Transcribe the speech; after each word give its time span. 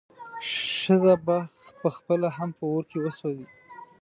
ښځه 0.79 1.13
به 1.25 1.37
پخپله 1.81 2.29
هم 2.37 2.49
په 2.57 2.63
اور 2.73 2.83
کې 2.89 2.97
وسوځي. 3.03 3.47